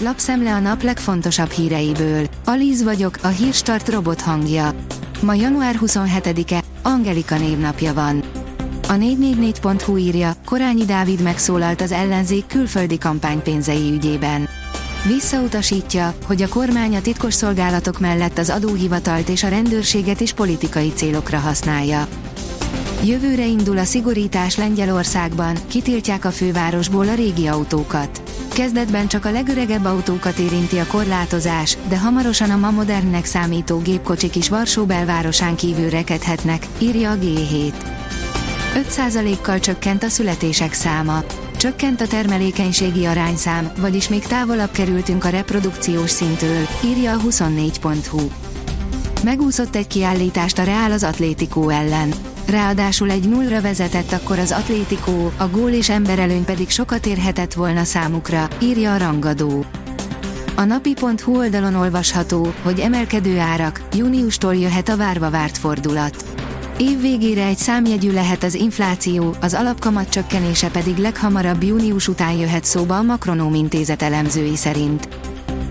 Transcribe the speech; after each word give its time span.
lapszemle 0.00 0.54
a 0.54 0.58
nap 0.58 0.82
legfontosabb 0.82 1.50
híreiből. 1.50 2.26
Alíz 2.44 2.82
vagyok, 2.82 3.18
a 3.22 3.28
hírstart 3.28 3.88
robot 3.88 4.20
hangja. 4.20 4.74
Ma 5.20 5.34
január 5.34 5.78
27-e, 5.80 6.62
Angelika 6.82 7.38
névnapja 7.38 7.94
van. 7.94 8.22
A 8.88 8.92
444.hu 8.92 9.96
írja, 9.96 10.32
Korányi 10.44 10.84
Dávid 10.84 11.22
megszólalt 11.22 11.80
az 11.80 11.92
ellenzék 11.92 12.46
külföldi 12.46 12.98
kampánypénzei 12.98 13.90
ügyében. 13.92 14.48
Visszautasítja, 15.06 16.14
hogy 16.26 16.42
a 16.42 16.48
kormány 16.48 16.96
a 16.96 17.00
titkosszolgálatok 17.00 18.00
mellett 18.00 18.38
az 18.38 18.50
adóhivatalt 18.50 19.28
és 19.28 19.42
a 19.42 19.48
rendőrséget 19.48 20.20
is 20.20 20.32
politikai 20.32 20.92
célokra 20.94 21.38
használja. 21.38 22.06
Jövőre 23.04 23.46
indul 23.46 23.78
a 23.78 23.84
szigorítás 23.84 24.56
Lengyelországban, 24.56 25.56
kitiltják 25.68 26.24
a 26.24 26.30
fővárosból 26.30 27.08
a 27.08 27.14
régi 27.14 27.46
autókat. 27.46 28.22
Kezdetben 28.52 29.08
csak 29.08 29.24
a 29.24 29.30
legöregebb 29.30 29.84
autókat 29.84 30.38
érinti 30.38 30.78
a 30.78 30.86
korlátozás, 30.86 31.76
de 31.88 31.98
hamarosan 31.98 32.50
a 32.50 32.56
ma 32.56 32.70
modernnek 32.70 33.24
számító 33.24 33.78
gépkocsik 33.78 34.36
is 34.36 34.48
Varsó 34.48 34.84
belvárosán 34.84 35.56
kívül 35.56 35.88
rekedhetnek, 35.88 36.66
írja 36.78 37.10
a 37.10 37.16
G7. 37.16 37.72
5%-kal 38.74 39.58
csökkent 39.58 40.02
a 40.02 40.08
születések 40.08 40.72
száma. 40.72 41.24
Csökkent 41.56 42.00
a 42.00 42.06
termelékenységi 42.06 43.04
arányszám, 43.04 43.70
vagyis 43.80 44.08
még 44.08 44.22
távolabb 44.22 44.70
kerültünk 44.70 45.24
a 45.24 45.28
reprodukciós 45.28 46.10
szintől, 46.10 46.66
írja 46.84 47.12
a 47.12 47.20
24.hu. 47.28 48.20
Megúszott 49.24 49.76
egy 49.76 49.86
kiállítást 49.86 50.58
a 50.58 50.62
Real 50.62 50.92
az 50.92 51.02
Atlétikó 51.02 51.68
ellen. 51.68 52.12
Ráadásul 52.46 53.10
egy 53.10 53.28
nullra 53.28 53.60
vezetett 53.60 54.12
akkor 54.12 54.38
az 54.38 54.52
Atlétikó, 54.52 55.32
a 55.36 55.48
gól 55.48 55.70
és 55.70 55.90
emberelőny 55.90 56.44
pedig 56.44 56.70
sokat 56.70 57.06
érhetett 57.06 57.54
volna 57.54 57.84
számukra, 57.84 58.48
írja 58.62 58.92
a 58.92 58.98
rangadó. 58.98 59.64
A 60.54 60.64
napi.hu 60.64 61.36
oldalon 61.36 61.74
olvasható, 61.74 62.52
hogy 62.62 62.80
emelkedő 62.80 63.38
árak, 63.38 63.82
júniustól 63.96 64.54
jöhet 64.54 64.88
a 64.88 64.96
várva 64.96 65.30
várt 65.30 65.58
fordulat. 65.58 66.24
Év 66.78 67.00
végére 67.00 67.44
egy 67.44 67.56
számjegyű 67.56 68.12
lehet 68.12 68.42
az 68.42 68.54
infláció, 68.54 69.34
az 69.40 69.54
alapkamat 69.54 70.08
csökkenése 70.08 70.68
pedig 70.68 70.96
leghamarabb 70.96 71.62
június 71.62 72.08
után 72.08 72.32
jöhet 72.32 72.64
szóba 72.64 72.96
a 72.96 73.02
Makronóm 73.02 73.54
intézet 73.54 74.02
elemzői 74.02 74.56
szerint. 74.56 75.08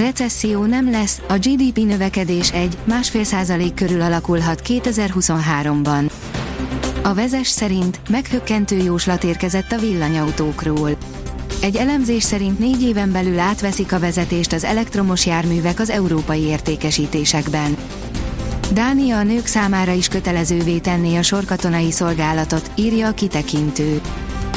Recesszió 0.00 0.64
nem 0.64 0.90
lesz, 0.90 1.20
a 1.28 1.34
GDP 1.34 1.78
növekedés 1.78 2.52
egy, 2.52 2.76
másfél 2.84 3.24
százalék 3.24 3.74
körül 3.74 4.00
alakulhat 4.00 4.62
2023-ban. 4.64 6.10
A 7.02 7.14
vezes 7.14 7.48
szerint 7.48 8.00
meghökkentő 8.08 8.76
jóslat 8.76 9.24
érkezett 9.24 9.72
a 9.72 9.78
villanyautókról. 9.78 10.90
Egy 11.62 11.76
elemzés 11.76 12.22
szerint 12.22 12.58
négy 12.58 12.82
éven 12.82 13.12
belül 13.12 13.38
átveszik 13.38 13.92
a 13.92 13.98
vezetést 13.98 14.52
az 14.52 14.64
elektromos 14.64 15.26
járművek 15.26 15.80
az 15.80 15.90
európai 15.90 16.42
értékesítésekben. 16.42 17.76
Dánia 18.72 19.16
a 19.16 19.22
nők 19.22 19.46
számára 19.46 19.92
is 19.92 20.08
kötelezővé 20.08 20.78
tenné 20.78 21.16
a 21.16 21.22
sorkatonai 21.22 21.90
szolgálatot, 21.90 22.70
írja 22.74 23.08
a 23.08 23.14
kitekintő. 23.14 24.00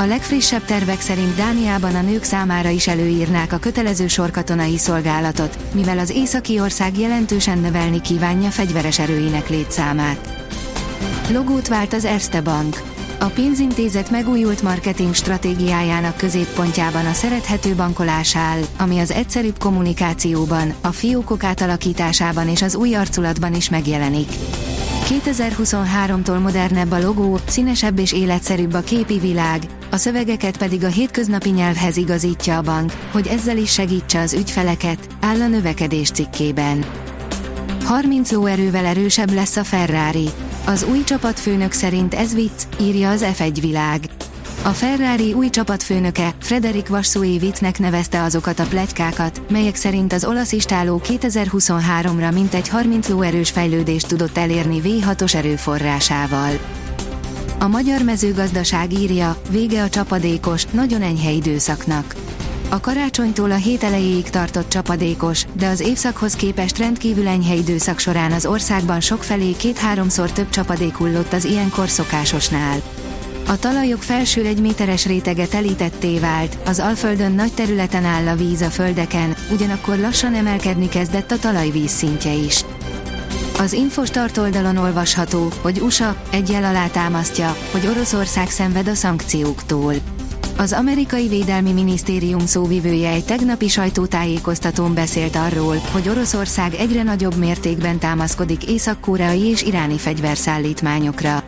A 0.00 0.06
legfrissebb 0.06 0.64
tervek 0.64 1.00
szerint 1.00 1.34
Dániában 1.34 1.94
a 1.94 2.00
nők 2.00 2.22
számára 2.22 2.68
is 2.68 2.88
előírnák 2.88 3.52
a 3.52 3.58
kötelező 3.58 4.06
sorkatonai 4.06 4.78
szolgálatot, 4.78 5.58
mivel 5.72 5.98
az 5.98 6.10
északi 6.10 6.60
ország 6.60 6.98
jelentősen 6.98 7.58
növelni 7.58 8.00
kívánja 8.00 8.50
fegyveres 8.50 8.98
erőinek 8.98 9.48
létszámát. 9.48 10.46
Logót 11.32 11.68
vált 11.68 11.92
az 11.92 12.04
Erste 12.04 12.40
Bank. 12.40 12.82
A 13.18 13.24
pénzintézet 13.24 14.10
megújult 14.10 14.62
marketing 14.62 15.14
stratégiájának 15.14 16.16
középpontjában 16.16 17.06
a 17.06 17.12
szerethető 17.12 17.74
bankolás 17.74 18.36
áll, 18.36 18.60
ami 18.78 18.98
az 18.98 19.10
egyszerűbb 19.10 19.58
kommunikációban, 19.58 20.74
a 20.80 20.92
fiókok 20.92 21.44
átalakításában 21.44 22.48
és 22.48 22.62
az 22.62 22.74
új 22.74 22.94
arculatban 22.94 23.54
is 23.54 23.70
megjelenik. 23.70 24.28
2023-tól 25.08 26.40
modernebb 26.42 26.90
a 26.90 26.98
logó, 26.98 27.38
színesebb 27.46 27.98
és 27.98 28.12
életszerűbb 28.12 28.72
a 28.72 28.80
képi 28.80 29.18
világ, 29.18 29.60
a 29.90 29.96
szövegeket 29.96 30.56
pedig 30.58 30.84
a 30.84 30.88
hétköznapi 30.88 31.50
nyelvhez 31.50 31.96
igazítja 31.96 32.56
a 32.56 32.62
bank, 32.62 32.92
hogy 33.12 33.26
ezzel 33.26 33.56
is 33.56 33.72
segítse 33.72 34.20
az 34.20 34.32
ügyfeleket, 34.32 35.06
áll 35.20 35.40
a 35.40 35.46
növekedés 35.46 36.10
cikkében. 36.10 36.84
30 37.84 38.30
lóerővel 38.30 38.84
erősebb 38.84 39.32
lesz 39.32 39.56
a 39.56 39.64
Ferrari. 39.64 40.28
Az 40.66 40.86
új 40.90 41.04
csapatfőnök 41.04 41.72
szerint 41.72 42.14
ez 42.14 42.34
vicc, 42.34 42.62
írja 42.80 43.10
az 43.10 43.24
F1 43.32 43.58
világ. 43.60 44.00
A 44.62 44.68
Ferrari 44.68 45.32
új 45.32 45.50
csapatfőnöke, 45.50 46.34
Frederik 46.40 46.88
Vassouévicnek 46.88 47.78
nevezte 47.78 48.22
azokat 48.22 48.58
a 48.58 48.66
plegykákat, 48.66 49.40
melyek 49.50 49.74
szerint 49.74 50.12
az 50.12 50.24
olasz 50.24 50.52
istáló 50.52 51.00
2023-ra 51.04 52.32
mintegy 52.32 52.68
30 52.68 53.08
lóerős 53.08 53.50
fejlődést 53.50 54.08
tudott 54.08 54.36
elérni 54.36 54.80
V6-os 54.84 55.34
erőforrásával. 55.34 56.50
A 57.62 57.68
magyar 57.68 58.02
mezőgazdaság 58.02 58.92
írja, 58.92 59.40
vége 59.50 59.82
a 59.82 59.88
csapadékos, 59.88 60.64
nagyon 60.64 61.02
enyhe 61.02 61.30
időszaknak. 61.30 62.14
A 62.68 62.80
karácsonytól 62.80 63.50
a 63.50 63.54
hét 63.54 63.82
elejéig 63.82 64.30
tartott 64.30 64.68
csapadékos, 64.68 65.46
de 65.52 65.66
az 65.66 65.80
évszakhoz 65.80 66.34
képest 66.34 66.78
rendkívül 66.78 67.28
enyhe 67.28 67.54
időszak 67.54 67.98
során 67.98 68.32
az 68.32 68.46
országban 68.46 69.00
sokfelé 69.00 69.52
két-háromszor 69.52 70.32
több 70.32 70.48
csapadék 70.50 70.96
hullott 70.96 71.32
az 71.32 71.44
ilyenkor 71.44 71.88
szokásosnál. 71.88 72.82
A 73.46 73.58
talajok 73.58 74.02
felső 74.02 74.44
egy 74.44 74.60
méteres 74.60 75.06
rétege 75.06 75.46
telítetté 75.46 76.18
vált, 76.18 76.58
az 76.66 76.78
Alföldön 76.78 77.32
nagy 77.32 77.52
területen 77.52 78.04
áll 78.04 78.26
a 78.26 78.36
víz 78.36 78.60
a 78.60 78.70
földeken, 78.70 79.36
ugyanakkor 79.52 79.98
lassan 79.98 80.34
emelkedni 80.34 80.88
kezdett 80.88 81.30
a 81.30 81.38
talajvíz 81.38 81.90
szintje 81.90 82.32
is. 82.32 82.64
Az 83.60 83.72
Infostart 83.72 84.36
oldalon 84.36 84.76
olvasható, 84.76 85.48
hogy 85.62 85.80
USA 85.80 86.16
egyel 86.30 86.64
alátámasztja, 86.64 87.56
hogy 87.70 87.86
Oroszország 87.86 88.50
szenved 88.50 88.88
a 88.88 88.94
szankcióktól. 88.94 89.94
Az 90.56 90.72
amerikai 90.72 91.28
védelmi 91.28 91.72
minisztérium 91.72 92.46
szóvivője 92.46 93.10
egy 93.10 93.24
tegnapi 93.24 93.68
sajtótájékoztatón 93.68 94.94
beszélt 94.94 95.36
arról, 95.36 95.76
hogy 95.92 96.08
Oroszország 96.08 96.74
egyre 96.74 97.02
nagyobb 97.02 97.36
mértékben 97.36 97.98
támaszkodik 97.98 98.68
észak-koreai 98.68 99.42
és 99.42 99.62
iráni 99.62 99.98
fegyverszállítmányokra. 99.98 101.44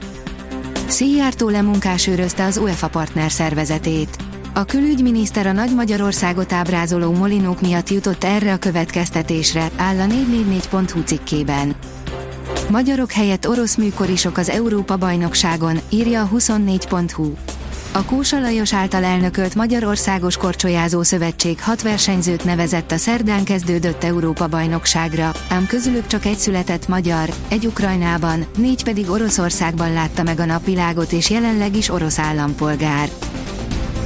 Szijjártó 0.87 1.49
lemunkásőrözte 1.49 2.45
az 2.45 2.57
UEFA 2.57 2.89
partner 2.89 3.31
szervezetét. 3.31 4.17
A 4.55 4.65
külügyminiszter 4.65 5.47
a 5.47 5.53
Nagy 5.53 5.75
Magyarországot 5.75 6.53
ábrázoló 6.53 7.13
molinók 7.13 7.61
miatt 7.61 7.89
jutott 7.89 8.25
erre 8.25 8.53
a 8.53 8.59
következtetésre, 8.59 9.71
áll 9.77 9.99
a 9.99 10.05
444.hu 10.05 11.03
cikkében. 11.03 11.75
Magyarok 12.71 13.13
helyett 13.13 13.49
orosz 13.49 13.75
műkorisok 13.75 14.39
az 14.39 14.49
Európa-bajnokságon, 14.49 15.81
írja 15.89 16.23
a 16.23 16.29
24.hu. 16.37 17.33
A 17.93 18.05
Kósa 18.05 18.41
Lajos 18.41 18.75
által 18.75 19.05
elnökölt 19.05 19.55
Magyarországos 19.55 20.37
Korcsolyázó 20.37 21.03
Szövetség 21.03 21.63
hat 21.63 21.83
versenyzőt 21.83 22.45
nevezett 22.45 22.93
a 22.93 22.97
szerdán 22.97 23.45
kezdődött 23.45 24.05
Európa-bajnokságra, 24.05 25.33
ám 25.49 25.67
közülük 25.67 26.07
csak 26.07 26.25
egy 26.25 26.39
született 26.39 26.89
magyar, 26.89 27.29
egy 27.49 27.67
Ukrajnában, 27.67 28.47
négy 28.57 28.85
pedig 28.85 29.11
Oroszországban 29.11 29.93
látta 29.93 30.23
meg 30.23 30.41
a 30.41 30.45
napvilágot 30.45 31.13
és 31.13 31.31
jelenleg 31.31 31.77
is 31.77 31.89
orosz 31.89 32.19
állampolgár. 32.19 33.09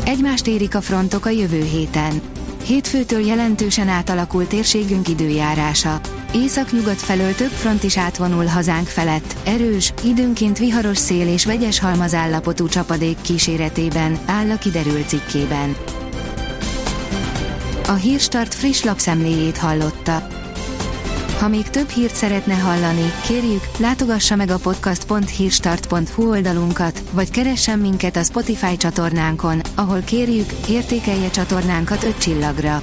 Egymást 0.04 0.46
érik 0.46 0.74
a 0.74 0.80
frontok 0.80 1.26
a 1.26 1.30
jövő 1.30 1.62
héten. 1.62 2.20
Hétfőtől 2.64 3.26
jelentősen 3.26 3.88
átalakul 3.88 4.46
térségünk 4.46 5.08
időjárása. 5.08 6.00
Észak-nyugat 6.36 7.00
felől 7.02 7.34
több 7.34 7.50
front 7.50 7.82
is 7.82 7.98
átvonul 7.98 8.47
hazánk 8.47 8.86
felett, 8.86 9.36
erős, 9.44 9.92
időnként 10.04 10.58
viharos 10.58 10.98
szél 10.98 11.28
és 11.28 11.44
vegyes 11.44 11.78
halmazállapotú 11.78 12.69
csapadék 12.69 13.20
kíséretében, 13.20 14.19
áll 14.26 14.50
a 14.50 14.58
kiderült 14.58 15.08
cikkében. 15.08 15.76
A 17.88 17.92
Hírstart 17.92 18.54
friss 18.54 18.82
lapszemléjét 18.82 19.56
hallotta. 19.56 20.27
Ha 21.38 21.48
még 21.48 21.68
több 21.68 21.88
hírt 21.88 22.15
szeretne 22.15 22.54
hallani, 22.54 23.12
kérjük, 23.27 23.62
látogassa 23.78 24.36
meg 24.36 24.50
a 24.50 24.59
podcast.hírstart.hu 24.59 26.30
oldalunkat, 26.30 27.03
vagy 27.12 27.30
keressen 27.30 27.78
minket 27.78 28.16
a 28.16 28.22
Spotify 28.22 28.77
csatornánkon, 28.77 29.60
ahol 29.74 30.00
kérjük, 30.00 30.50
értékelje 30.68 31.30
csatornánkat 31.30 32.04
5 32.04 32.18
csillagra. 32.18 32.83